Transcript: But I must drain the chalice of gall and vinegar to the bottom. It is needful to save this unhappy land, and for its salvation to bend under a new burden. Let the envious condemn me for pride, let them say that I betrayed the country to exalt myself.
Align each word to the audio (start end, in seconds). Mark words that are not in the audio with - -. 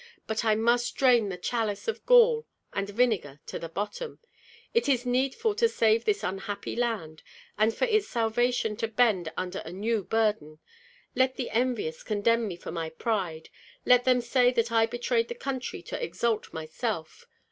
But 0.25 0.43
I 0.43 0.55
must 0.55 0.95
drain 0.95 1.29
the 1.29 1.37
chalice 1.37 1.87
of 1.87 2.03
gall 2.07 2.47
and 2.73 2.89
vinegar 2.89 3.39
to 3.45 3.59
the 3.59 3.69
bottom. 3.69 4.17
It 4.73 4.89
is 4.89 5.05
needful 5.05 5.53
to 5.53 5.69
save 5.69 6.05
this 6.05 6.23
unhappy 6.23 6.75
land, 6.75 7.21
and 7.55 7.71
for 7.71 7.85
its 7.85 8.07
salvation 8.07 8.75
to 8.77 8.87
bend 8.87 9.31
under 9.37 9.59
a 9.59 9.71
new 9.71 10.03
burden. 10.03 10.57
Let 11.13 11.35
the 11.35 11.51
envious 11.51 12.01
condemn 12.01 12.47
me 12.47 12.55
for 12.57 12.71
pride, 12.89 13.49
let 13.85 14.03
them 14.03 14.21
say 14.21 14.51
that 14.53 14.71
I 14.71 14.87
betrayed 14.87 15.27
the 15.27 15.35
country 15.35 15.83
to 15.83 16.03
exalt 16.03 16.51
myself. 16.51 17.27